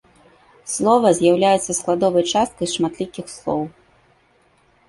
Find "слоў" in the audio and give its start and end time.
3.37-3.61